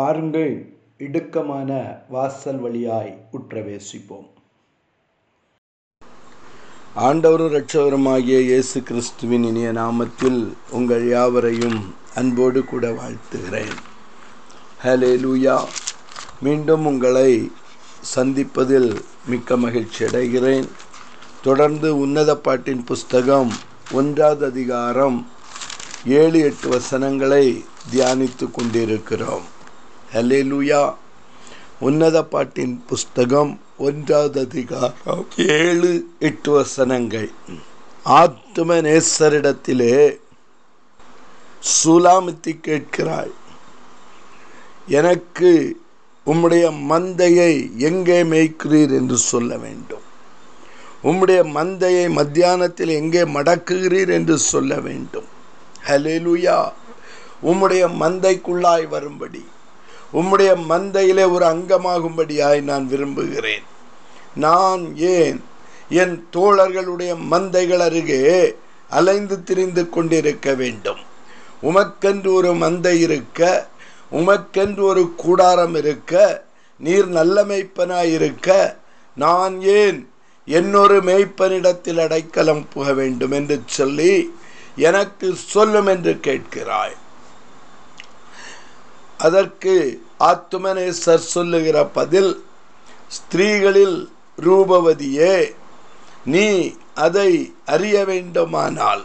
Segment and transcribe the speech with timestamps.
[0.00, 1.70] பாருங்கள் இடுக்கமான
[2.08, 4.28] வாசல் வழியாய் உற்றவேசிப்போம்.
[6.96, 13.74] ஆண்டவரும் இரட்சவருமாகிய இயேசு கிறிஸ்துவின் இனிய நாமத்தில் உங்கள் யாவரையும் அன்போடு கூட வாழ்த்துகிறேன்.
[14.84, 15.64] ஹலே லூயா
[16.40, 17.50] மீண்டும் உங்களை
[18.14, 18.90] சந்திப்பதில்
[19.26, 20.68] மிக்க மகிழ்ச்சி அடைகிறேன்.
[21.42, 23.52] தொடர்ந்து உன்னத பாட்டின் புஸ்தகம்
[23.92, 25.26] ஒன்றாவது அதிகாரம்
[26.04, 29.58] ஏழு எட்டு வசனங்களை தியானித்து கொண்டிருக்கிறோம்.
[30.14, 30.94] ஹலேலுயா
[31.78, 37.28] உன்னத பாட்டின் புஸ்தகம் ஒன்றாவது அதிகாரம் ஏழு எட்டு வசனங்கள்.
[38.04, 39.94] ஆத்தும நேசரிடத்திலே
[41.74, 43.30] சூலாமித்தி கேட்கிறாள்
[44.86, 45.52] எனக்கு
[46.26, 47.54] உம்முடைய மந்தையை
[47.90, 50.04] எங்கே மேய்க்கிறீர் என்று சொல்ல வேண்டும்.
[51.04, 55.30] உம்முடைய மந்தையை மத்தியானத்தில் எங்கே மடக்குகிறீர் என்று சொல்ல வேண்டும்.
[55.86, 56.58] ஹலேலுயா
[57.42, 59.44] உம்முடைய மந்தைக்குள்ளாய் வரும்படி.
[60.12, 63.62] உம்முடைய மந்தையிலே ஒரு அங்கமாகும்படியாய் நான் விரும்புகிறேன்.
[64.34, 65.42] நான் ஏன்
[65.88, 68.54] என் தோழர்களுடைய மந்தைகள் அருகே
[68.90, 71.00] அலைந்து திரிந்து கொண்டிருக்க வேண்டும்?
[71.62, 73.68] உமக்கென்று ஒரு மந்தை இருக்க
[74.12, 76.42] உமக்கென்று ஒரு கூடாரம் இருக்க
[76.78, 78.78] நீர் நல்ல மெய்ப்பனாய் இருக்க
[79.16, 80.10] நான் ஏன்
[80.46, 84.34] என்னொரு மெய்ப்பனிடத்தில் அடைக்கலம் புக வேண்டும் என்று சொல்லி
[84.76, 86.96] எனக்கு சொல்லும் என்று கேட்கிறாய்.
[89.22, 89.74] அதற்கு
[90.20, 92.32] ஆத்துமனேசர் சொல்லுகிற பதில்
[93.08, 93.98] ஸ்திரீகளில்
[94.38, 95.34] ரூபவதியே
[96.24, 96.46] நீ
[96.94, 97.30] அதை
[97.64, 99.04] அறிய வேண்டுமானால்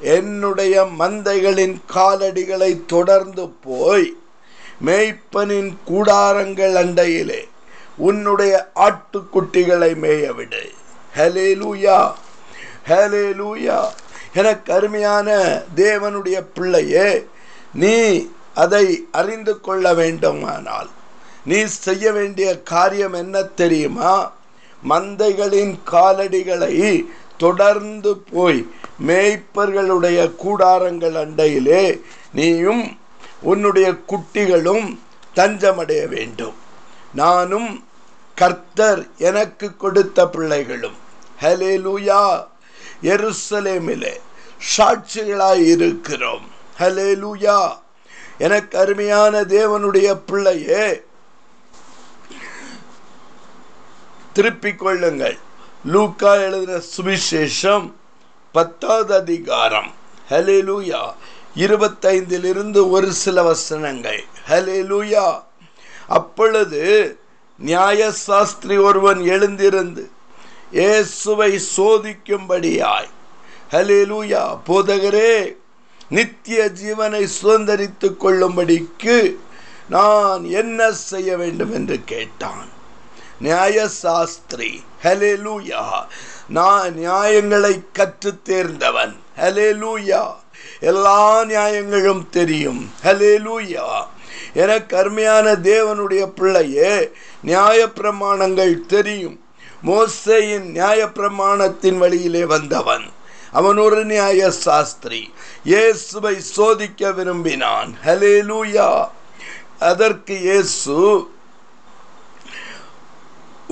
[0.00, 4.08] என்னுடைய மந்தைகளின் காலடிகளை தொடர்ந்து போய்
[4.84, 7.40] மேய்ப்பனின் கூடாரங்கள் அண்டையிலே
[7.96, 10.62] உன்னுடைய ஆட்டுக்குட்டிகளை மேயவிடு.
[11.16, 11.98] ஹலே லூயா
[12.88, 13.78] ஹலே லூயா
[14.34, 15.28] எனக்கு அருமையான
[15.76, 17.08] தேவனுடைய பிள்ளையே
[17.74, 17.96] நீ
[18.64, 18.86] அதை
[19.20, 20.90] அறிந்து கொள்ள வேண்டுமானால்
[21.44, 24.12] நீ செய்ய வேண்டிய காரியம் என்ன தெரியுமா?
[24.90, 26.74] மந்தைகளின் காலடிகளை
[27.42, 28.60] தொடர்ந்து போய்
[29.06, 31.84] மேய்ப்பர்களுடைய கூடாரங்கள் அண்டையிலே
[32.38, 32.84] நீயும்
[33.50, 34.86] உன்னுடைய குட்டிகளும்
[35.36, 36.56] தஞ்சமடைய வேண்டும்.
[37.14, 37.70] நானும்
[38.34, 40.98] கர்த்தர் எனக்கு கொடுத்த பிள்ளைகளும்
[41.42, 42.22] ஹலே லூயா
[43.02, 44.14] எருசலேமிலே
[44.76, 46.46] சாட்சிகளாய் இருக்கிறோம்.
[46.78, 47.58] ஹலே லூயா
[48.38, 51.02] எனக்கு அருமையான தேவனுடைய பிள்ளையே
[54.32, 55.38] திருப்பிக் கொள்ளுங்கள்.
[55.84, 57.92] லூக்கா எழுதின சுவிசேஷம்
[58.52, 59.94] பத்தாவது அதிகாரம்.
[60.30, 61.12] ஹலே லூயா
[61.56, 64.24] இருபத்தைந்திலிருந்து ஒரு சில வசனங்கள்.
[64.48, 65.42] ஹலே லூயா
[66.08, 67.18] அப்பொழுது
[67.58, 70.10] நியாய சாஸ்திரி ஒருவன் எழுந்திருந்து
[70.72, 73.08] இயேசுவை சோதிக்கும்படியாய்.
[73.70, 75.56] ஹலே லூயா போதகரே
[76.10, 79.36] நித்திய ஜீவனை சுதந்திரித்துக் கொள்ளும்படிக்கு
[79.90, 82.68] நான் என்ன செய்ய வேண்டும் என்று கேட்டான்.
[83.40, 86.06] நியாய சாஸ்திரி ஹலே லூயா
[86.48, 89.16] நான் நியாயங்களை கற்று தேர்ந்தவன்.
[89.36, 90.34] ஹலே லூயா
[90.80, 92.90] எல்லா நியாயங்களும் தெரியும்.
[93.04, 94.06] ஹலே லூயா
[94.54, 97.10] என கருமையான தேவனுடைய பிள்ளையே
[97.42, 99.40] நியாய பிரமாணங்கள் தெரியும்.
[99.86, 103.16] மோசையின் நியாய பிரமாணத்தின் வழியிலே வந்தவன்.
[103.58, 105.20] அவன் ஒரு நியாய சாஸ்திரி
[105.70, 107.90] இயேசுவை சோதிக்க விரும்பினான்.
[108.06, 108.88] ஹலே லூயா
[109.88, 110.96] அதற்கு இயேசு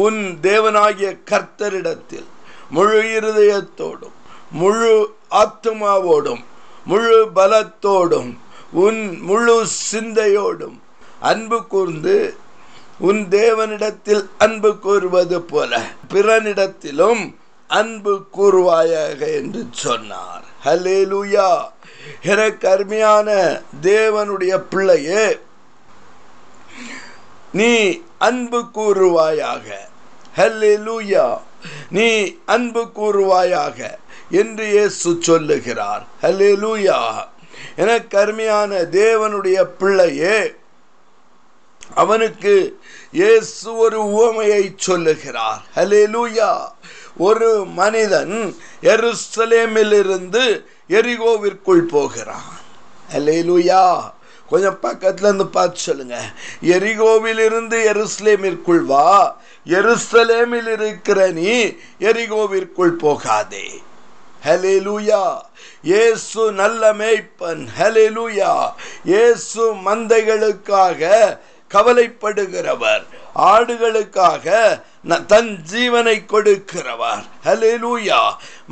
[0.05, 2.29] உன் தேவனாகிய கர்த்தரிடத்தில்
[2.71, 4.17] முழு இருதயத்தோடும்
[4.53, 4.95] முழு
[5.43, 6.43] ஆத்மாவோடும்
[6.87, 8.31] முழு பலத்தோடும்
[8.85, 9.55] உன் முழு
[9.91, 10.77] சிந்தையோடும்
[11.31, 12.17] அன்பு கூர்ந்து
[13.09, 15.73] உன் தேவனிடத்தில் அன்பு கூறுவது போல
[16.13, 17.23] பிறனிடத்திலும்
[17.69, 20.45] அன்பு கூறுவாயாக என்று சொன்னார்.
[20.65, 21.69] ஹலே லூயா
[22.23, 25.41] எனக்கு அருமையான தேவனுடைய பிள்ளையே
[27.53, 29.67] நீ அன்பு கூறுவாயாக.
[30.37, 31.39] ஹலே லூயா
[31.91, 33.99] நீ அன்பு கூறுவாயாக
[34.31, 36.07] என்று இயேசு சொல்லுகிறார்.
[36.23, 37.25] ஹலே லூயா
[37.77, 40.55] எனக்கு அருமையான தேவனுடைய பிள்ளையே
[41.95, 42.81] அவனுக்கு
[43.13, 45.63] இயேசு ஒரு உவமையை சொல்லுகிறார்.
[45.75, 46.69] ஹலே லூயா
[47.17, 52.59] ஒரு மனிதன் எருசலேமிலிருந்து எரிகோவிற்குள் போகிறான்.
[53.15, 54.15] ஹலே லூயா
[54.51, 56.19] கொஞ்சம் பக்கத்துல இருந்து பார்த்து சொல்லுங்க.
[56.63, 59.41] எரிகோவிலிருந்து எருசலேமிற்குள் வா.
[59.67, 61.65] எருசலேமில் இருக்கிற நீ
[62.01, 63.83] எரிகோவிற்குள் போகாதே.
[64.45, 65.37] ஹலேலூயா
[65.83, 67.67] இயேசு நல்ல மேய்ப்பன்.
[67.81, 68.73] ஹலேலூயா
[69.05, 71.39] இயேசு மந்தைகளுக்காக
[71.75, 73.05] கவலைப்படுகிறவர்.
[73.37, 74.81] ஆடுகளுக்காக
[75.29, 77.23] தன் ஜீவனை கொடுக்கிறவர்.
[77.45, 78.21] ஹலேலூயா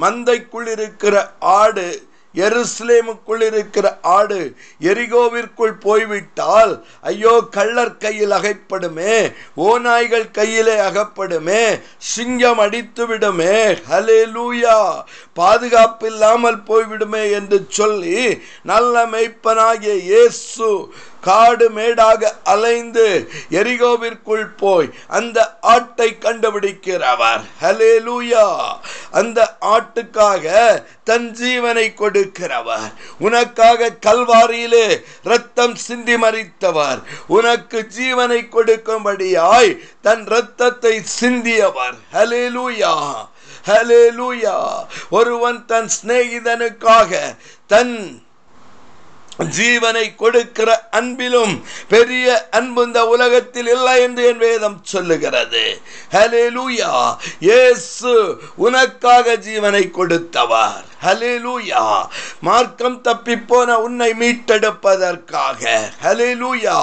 [0.00, 1.86] மந்தைக்குள் இருக்கிற ஆடு
[2.34, 4.38] எருசலேமுக்குள் இருக்கிற ஆடு
[4.81, 6.72] எரிகோவிற்குள் போய்விட்டால்
[7.02, 9.14] ஐயோ கள்ளர் கையில் அகைப்படுமே
[9.56, 11.62] ஓநாய்கள் கையிலே அகப்படுமே
[11.98, 13.54] சிங்கம் அடித்து விடுமே
[13.90, 14.78] ஹலே லூயா
[15.32, 18.19] பாதுகாப்பு இல்லாமல் போய்விடுமே என்று சொல்லி
[18.62, 20.70] நல்ல மெய்ப்பனாகிய இயேசு
[21.26, 23.06] காடு மேடாக அலைந்து
[23.59, 24.88] எரிகோவிற்குள் போய்
[25.19, 25.38] அந்த
[25.75, 27.43] ஆட்டை கண்டுபிடிக்கிறவர்.
[27.62, 28.47] ஹலே லூயா
[29.21, 29.38] அந்த
[29.75, 30.47] ஆட்டுக்காக
[31.05, 32.88] தன் ஜீவனை கொடுக்கிறவர்.
[33.19, 34.87] உனக்காக கல்வாரியிலே
[35.25, 37.00] ரத்தம் சிந்தி மறித்தவர்
[37.37, 39.73] உனக்கு ஜீவனை கொடுக்கும்படியாய்
[40.03, 41.97] தன் ரத்தத்தை சிந்தியவர்.
[42.12, 42.94] ஹலே லூயா
[43.69, 44.56] ஹலே லூயா
[45.11, 47.12] ஒருவன் தன் சிநேகிதனுக்காக
[47.67, 47.94] தன்
[49.38, 51.54] ஜீவனை கொடுக்கிற அன்பிலும்
[51.88, 55.81] பெரிய அன்பு இந்த உலகத்தில் இல்லை என்று என் வேதம் சொல்லுகிறது.
[56.12, 60.84] ஹலேலூயா இயேசு உனக்காக ஜீவனை கொடுத்தவர்.
[61.04, 62.06] ஹலேலூயா
[62.40, 65.62] மார்க்கம் தப்பி போன உன்னை மீட்டெடுப்பதற்காக.
[66.04, 66.78] ஹலேலூயா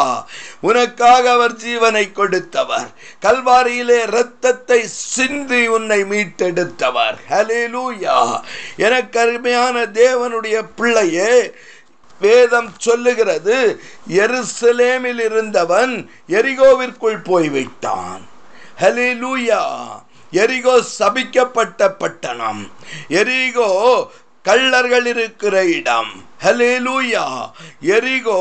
[0.61, 2.89] உனக்காக அவர் ஜீவனை கொடுத்தவர்.
[3.21, 7.17] கல்வாரியிலே இரத்தத்தை சிந்தி உன்னை மீட்டெடுத்தவர்.
[7.29, 8.41] ஹலேலூயா
[8.77, 11.53] எனக்கு அருமையான தேவனுடைய பிள்ளையே
[12.21, 13.57] வேதம் சொல்லுகிறது
[14.09, 15.93] எருசலேமில் இருந்தவன்
[16.29, 18.21] எரிகோவிற்குள் போய்விட்டான்.
[18.81, 19.61] ஹலிலூயா
[20.31, 22.61] எரிகோ சபிக்கப்பட்ட பட்டணம்.
[23.09, 23.69] எரிகோ
[24.43, 26.13] கள்ளர்கள் இருக்கிற இடம்.
[26.43, 27.25] ஹலேலூயா
[27.81, 28.37] எரிகோ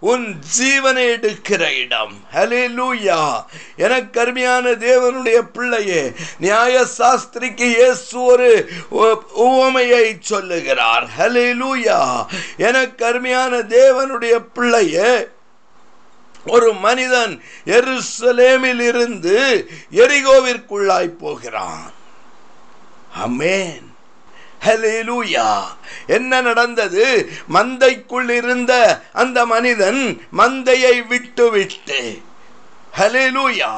[0.00, 0.26] உன்
[0.58, 2.14] ஜீவனை எடுக்கிற இடம்.
[2.34, 3.44] ஹலேலூயா
[3.76, 8.70] எனக்கு அருமையான தேவனுடைய பிள்ளையே நியாய சாஸ்திரிக்கு இயேசு ஒரு
[9.48, 11.06] உவமையை சொல்லுகிறார்.
[11.18, 12.00] ஹலேலூயா
[12.56, 15.12] எனக்கு அருமையான தேவனுடைய பிள்ளையே
[16.46, 21.92] ஒரு மனிதன் எருசலேமில் இருந்து எரிகோவிற்குள்ளாய் போகிறான்.
[23.24, 23.90] அமேன்
[24.64, 25.62] ஹலேலூயா
[26.06, 27.30] என்ன நடந்தது?
[27.54, 28.72] மந்தைக்குள் இருந்த
[29.12, 30.02] அந்த மனிதன்
[30.38, 31.50] மந்தையை விட்டு
[32.98, 33.72] ஹலேலூயா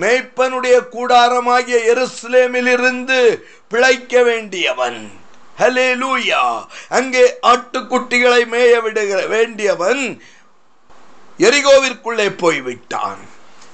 [0.00, 5.10] மேய்ப்பனுடைய கூடாரமாகிய எருசலேமில் இருந்து பிழைக்க வேண்டியவன்.
[5.58, 10.22] ஹலேலூயா அங்கே ஆட்டுக்குட்டிகளை மேய விடுகிற வேண்டியவன்
[11.38, 13.29] எரிகோவிற்குள்ளே போய்விட்டான்.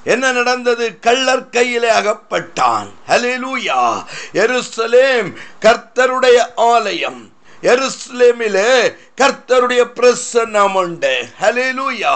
[0.06, 0.98] என்ன நடந்தது?
[1.02, 2.90] கள்ளர் கையிலே அகப்பட்டான்.
[3.08, 7.30] ஹலேலூயா எருசலேம் கர்த்தருடைய ஆலயம்.
[7.62, 11.12] எருசலேமிலே கர்த்தருடைய பிரசன்னம் உண்டு.
[11.42, 12.14] ஹலிலூயா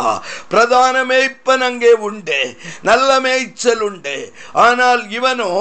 [0.53, 2.41] பிரதான மேய்ப்பன் அங்கே உண்டு.
[2.89, 4.17] நல்ல மேய்ச்சல் உண்டு.
[4.65, 5.53] ஆனால் இவனோ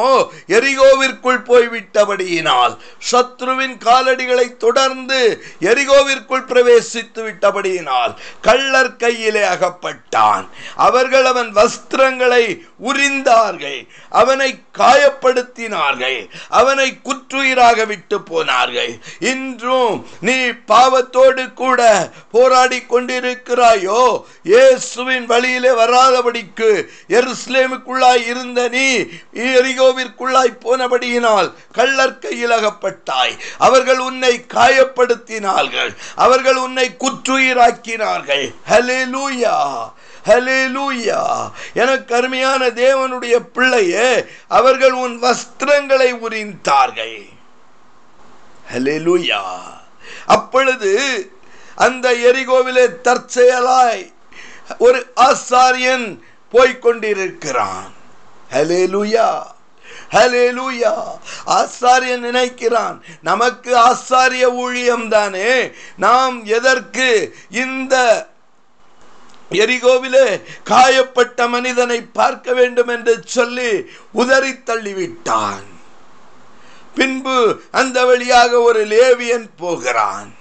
[0.58, 2.74] எரிகோவிற்குள் போய்விட்டபடியினால்
[3.12, 5.22] சத்ருவின் காலடிகளை தொடர்ந்து
[5.62, 8.14] எரிகோவிற்குள் பிரவேசித்து விட்டபடியினால்
[8.48, 10.46] கள்ளர் கையிலே அகப்பட்டான்.
[10.88, 12.44] அவர்கள் அவன் வஸ்திரங்களை
[12.90, 13.80] உரிந்தார்கள்.
[14.10, 16.20] அவனை காயப்படுத்தினார்கள்.
[16.62, 18.94] அவனை குற்றுயிராக விட்டு போனார்கள்.
[19.34, 20.38] இன்றும் நீ
[20.72, 28.88] பாவத்தோடு கூட போராடி கொண்டிருக்கிறாயோ இயேசுவின் வழியிலே வராதபடிக்கு எருஸ்லேமுக்குள்ளாய் இருந்த நீ
[29.34, 35.92] எரிகோவிற்குள்ளாய் போனபடியினால் கள்ளர் கையில் அகப்பட்டாய் அவர்கள் உன்னை காயப்படுத்தினார்கள்.
[36.16, 38.46] அவர்கள் உன்னை குற்றுயிராக்கினார்கள்.
[38.70, 39.58] ஹலே லூயா
[40.28, 47.20] ஹலேலூயா எனக்கு அருமையான தேவனுடைய பிள்ளையே அவர்கள் உன் வஸ்திரங்களை உரிந்தார்கள்.
[48.74, 49.42] ஹலேலூயா
[50.36, 50.94] அப்பொழுது
[51.86, 54.04] அந்த எரிகோவிலே தற்செயலாய்
[54.78, 56.08] ஒரு ஆசாரியன்
[56.54, 57.94] போய்கொண்டிருக்கிறான்
[58.52, 59.30] ஹலேலூயா
[60.16, 60.94] ஹலேலூயா
[61.60, 65.52] ஆசாரியன் நினைக்கிறான் நமக்கு ஆசாரிய ஊழியம் தானே?
[66.06, 67.08] நாம் எதற்கு
[67.64, 67.96] இந்த
[69.64, 70.28] எரிகோவிலே
[70.64, 73.72] காயப்பட்ட மனிதனை பார்க்க வேண்டும் என்று சொல்லி
[74.12, 75.69] உதறி தள்ளிவிட்டான்.
[76.96, 80.38] பின்பு அந்த வழியாக ஒரு லேவியன் போகிறான்.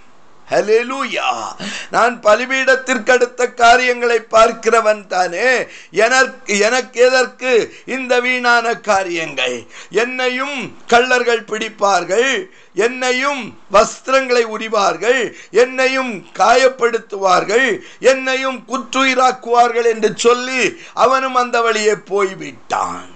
[0.50, 1.52] ஹலேலூயா
[1.90, 5.66] நான் பலிபீடத்திற்கு அடுத்த காரியங்களை பார்க்கிறவன் தானே.
[5.90, 9.66] எனக்கு எனக்கு எதற்கு இந்த வீணான காரியங்கள்?
[9.90, 12.44] என்னையும் கள்ளர்கள் பிடிப்பார்கள்.
[12.74, 15.36] என்னையும் வஸ்திரங்களை உரிவார்கள்.
[15.50, 17.78] என்னையும் காயப்படுத்துவார்கள்.
[18.00, 23.08] என்னையும் குற்றுயிராக்குவார்கள் என்று சொல்லி அவனும் அந்த வழியே போய்விட்டான்.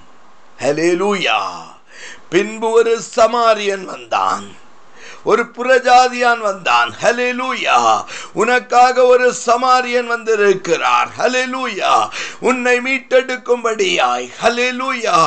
[0.61, 1.71] ஹலேலூயா
[2.33, 4.47] பின்பு ஒரு சமாரியன் வந்தான்.
[5.25, 6.95] ஒரு புறஜாதியான் வந்தான்.
[7.03, 11.09] ஹலெலூயா உனக்காக ஒரு சமாரியன் வந்திருக்கிறார்.
[11.19, 12.09] ஹலெலூயா
[12.41, 14.27] உன்னை மீட்டெடுக்கும்படியாய்.
[14.43, 15.19] ஹலெலூயா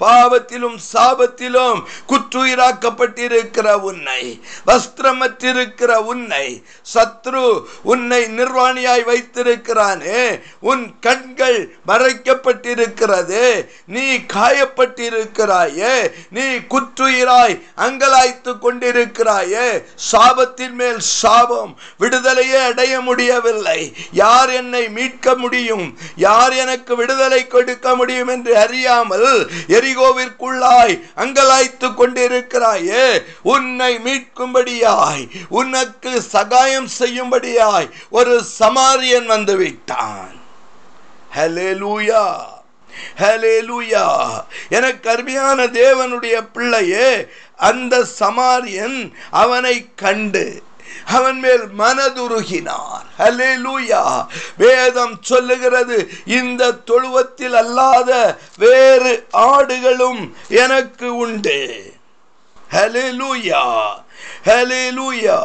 [0.00, 6.62] பாவத்திலும் சாபத்திலும் குற்றுயிராக்கப்பட்டிருக்கிற உன்னை வஸ்திரமற்றிருக்கிற உன்னை
[6.94, 7.44] சத்ரு
[7.82, 10.24] உன்னை நிர்வாணியாய் வைத்திருக்கிறானே
[10.60, 13.44] உன் கண்கள் மறைக்கப்பட்டிருக்கிறது
[13.86, 15.94] நீ காயப்பட்டிருக்கிறாயே
[16.30, 19.43] நீ குற்றுயிராய் அங்கலாய்த்து கொண்டிருக்கிறாய்.
[19.44, 19.68] இருக்கிறாயே
[20.10, 23.80] சாபத்தின் மேல் சாபம் விடுதலையே அடைய முடியவில்லை.
[24.12, 25.86] யார் என்னை மீட்க முடியும்?
[26.16, 29.28] யார் எனக்கு விடுதலை கொடுக்க முடியும் என்று அறியாமல்
[29.76, 33.06] எரிகோவிற்குள்ளாய் அங்கலாய்த்து கொண்டிருக்கிறாயே
[33.54, 35.24] உன்னை மீட்கும்படியாய்
[35.60, 40.34] உனக்கு சகாயம் செய்யும்படியாய் ஒரு சமாரியன் வந்துவிட்டான்
[41.36, 42.24] ஹலே லூயா
[43.20, 44.06] ஹலேலூயா
[44.68, 50.62] எனக்கு அருமையான தேவனுடைய பிள்ளையே அந்த சமாரியன் அவனை கண்டு
[51.06, 54.02] அவன் மேல் மனதுருகினார் ஹலே லூயா
[54.56, 58.10] வேதம் சொல்லுகிறது இந்த தொழுவத்தில் அல்லாத
[58.58, 61.58] வேறு ஆடுகளும் எனக்கு உண்டு.
[62.70, 63.62] ஹலு லூயா
[64.46, 65.38] ஹலே லூயா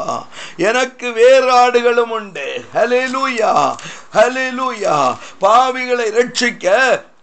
[0.58, 2.64] எனக்கு வேறு ஆடுகளும் உண்டு.
[2.76, 3.78] ஹலே லூயா
[4.14, 6.66] ஹலே லூயா பாவிகளை ரட்சிக்க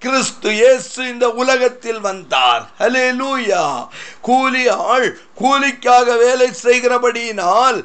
[0.02, 2.64] கிறிஸ்து இயேசு இந்த உலகத்தில் வந்தார்.
[2.80, 3.62] ஹலேலூயா
[4.28, 5.06] கூலி ஆள்
[5.40, 7.78] கூலிக்காக வேலை செய்கிறபடியினால்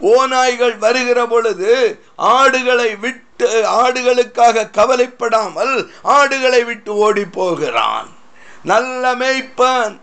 [0.00, 1.72] ஓநாய்கள் வருகிற பொழுது
[2.16, 3.48] ஆடுகளை விட்டு
[3.82, 8.10] ஆடுகளுக்காக கவலைப்படாமல் ஆடுகளை விட்டு ஓடி போகிறான்
[8.72, 9.96] நல்ல மேய்ப்பன்.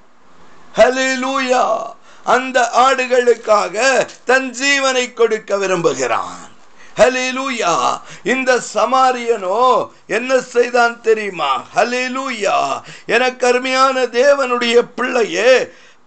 [0.80, 1.64] ஹலேலூயா
[2.36, 3.75] அந்த ஆடுகளுக்காக
[4.25, 6.52] தன் ஜீவனை கொடுக்க விரும்புகிறான்.
[6.98, 7.74] ஹலேலூயா
[8.24, 11.52] இந்த சமாரியனோ என்ன செய்தான் தெரியுமா?
[11.75, 12.58] ஹலிலூயா
[13.06, 15.52] என கருமையான தேவனுடைய பிள்ளையே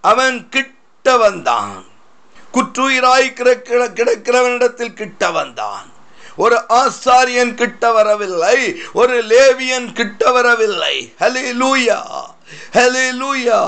[0.00, 1.84] அவன் கிட்ட வந்தான்.
[2.54, 3.28] குற்றுயிராய்
[3.94, 5.86] கிடக்கிறவனிடத்தில் கிட்ட வந்தான்.
[6.36, 8.58] ஒரு ஆசாரியன் கிட்ட வரவில்லை
[8.92, 11.12] ஒரு லேவியன் கிட்ட வரவில்லை.
[11.20, 12.00] ஹலே லூயா
[12.72, 13.60] ஹலே லூயா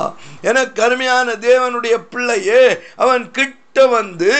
[0.42, 2.62] என கருமையான தேவனுடைய பிள்ளையே
[2.96, 4.34] அவன் கிட்ட வந்து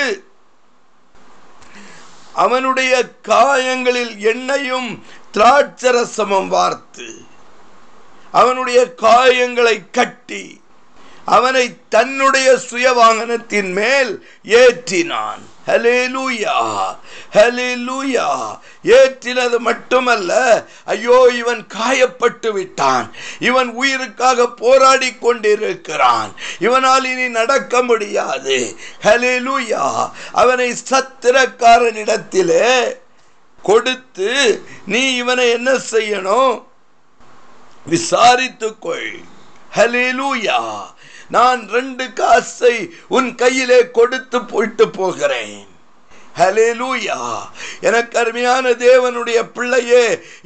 [2.45, 2.93] அவனுடைய
[3.31, 4.91] காயங்களில் எண்ணெயும்
[5.35, 7.09] திராட்சரசமும் வார்த்து
[8.41, 10.45] அவனுடைய காயங்களை கட்டி
[11.37, 14.13] அவனை தன்னுடைய சுய வாகனத்தின் மேல்
[14.61, 15.45] ஏற்றினான்.
[15.67, 16.97] ஹலேலூயா
[17.33, 20.65] ஹலேலூயா ஏற்றினது மட்டுமல்ல.
[20.85, 23.15] ஐயோ இவன் காயப்பட்டு விட்டான்.
[23.39, 26.33] இவன் உயிருக்காக போராடி கொண்டிருக்கிறான்.
[26.59, 28.77] இவனால் இனி நடக்க முடியாது.
[29.03, 32.97] ஹலேலூயா அவனை சத்திரக்காரனிடத்திலே
[33.63, 36.63] கொடுத்து நீ இவனை என்ன செய்யணும்?
[37.91, 39.23] விசாரித்துக்கொள்.
[39.77, 40.81] ஹலேலூயா
[41.31, 42.77] நான் ரெண்டு காசை
[43.17, 45.59] உன் கையிலே கொடுத்து போயிட்டு போகிறேன்.
[46.39, 47.21] ஹலேலூயா
[47.89, 50.05] எனக்கு அருமையான தேவனுடைய பிள்ளையே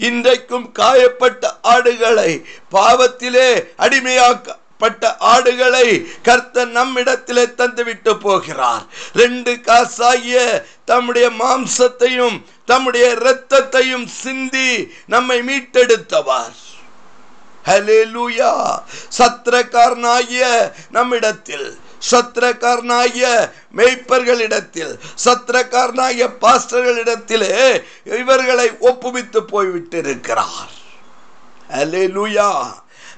[0.08, 2.30] இன்றைக்கும் காயப்பட்ட ஆடுகளை
[2.74, 3.48] பாவத்திலே
[3.84, 5.88] அடிமையாக்க பட்ட ஆடுகளை
[6.26, 8.84] கர்த்த நம்மிடத்திலே தந்துவிட்டு போகிறார்.
[9.20, 10.36] ரெண்டு காசாகிய
[10.84, 12.36] தம்முடைய மாம்சத்தையும்
[12.70, 14.70] தம்முடைய இரத்தத்தையும் சிந்தி
[15.06, 16.58] நம்மை மீட்டெடுத்தவர்.
[17.66, 18.78] ஹலேலூயா
[19.18, 21.78] சத்திரக்காரனாகிய நம்மிடத்தில்
[22.10, 30.72] சத்திரக்காரனாகிய மெய்ப்பர்களிடத்தில் சத்திரக்காரனாகிய பாஸ்டர்களிடத்திலே இவர்களை ஒப்புவித்து போய்விட்டிருக்கிறார்.
[31.70, 32.64] ஹலேலூயா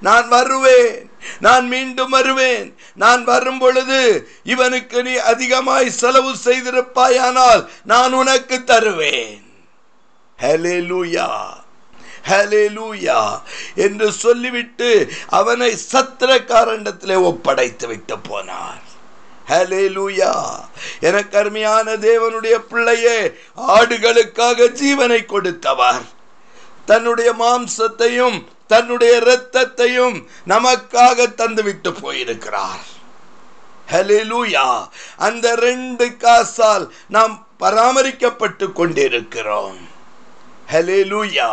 [0.00, 1.10] நான் வருவேன்.
[1.40, 2.76] நான் மீண்டும் வருவேன்.
[2.94, 9.54] நான் வரும் பொழுது இவனுக்கு நீ அதிகமாய் செலவு செய்திருப்பாயானால் நான் உனக்கு தருவேன்.
[10.42, 11.30] ஹலேலூயா
[12.28, 13.40] ஹலெலூயா
[13.74, 18.84] என்று சொல்லிவிட்டு அவனை சத்திரக்காரண்டத்திலே ஒப்படைத்து விட்டு போனார்.
[19.48, 20.32] ஹலேலூயா
[21.00, 26.02] எனக்கு அருமையான தேவனுடைய பிள்ளையே ஆடுகளுக்காக ஜீவனை கொடுத்தவர்.
[26.86, 32.84] தன்னுடைய மாம்சத்தையும் தன்னுடைய இரத்தத்தையும் நமக்காக தந்துவிட்டு போயிருக்கிறார்.
[33.92, 39.78] ஹலேலூயா அந்த ரெண்டு காசால் நாம் பராமரிக்கப்பட்டு கொண்டிருக்கிறோம்.
[40.72, 41.50] ஹலேலூயா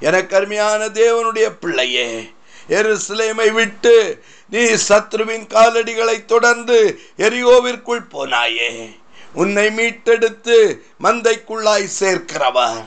[0.00, 2.32] எனக்கு அருமையான தேவனுடைய பிள்ளையே
[2.68, 8.96] எருசலேமை விட்டு நீ சத்ருவின் காலடிகளை தொடர்ந்து எரியோவிற்குள் போனாயே.
[9.32, 10.56] உன்னை மீட்டெடுத்து
[11.02, 12.84] மந்தைக்குள்ளாய் சேர்க்கிறவர்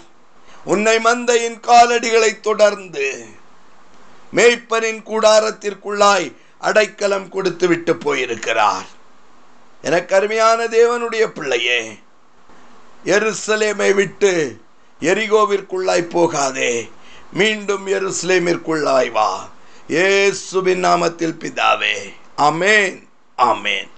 [0.63, 3.25] உன்னை மந்தையின் காலடிகளை தொடர்ந்து
[4.34, 8.88] மேய்ப்பனின் கூடாரத்திற்குள்ளாய் அடைக்கலம் கொடுத்து விட்டு போயிருக்கிறார்.
[9.82, 12.00] எனக்கு அருமையான தேவனுடைய பிள்ளையே
[13.06, 14.58] எருசலேமை விட்டு
[15.01, 16.89] எரிகோவிற்குள்ளாய் போகாதே.
[17.33, 19.50] மீண்டும் எருசலேமிற்குள்ளாய் வா.
[19.88, 21.95] இயேசுவின் நாமத்தில் பிதாவே.
[22.38, 23.07] அமேன்
[23.38, 23.89] அமேன்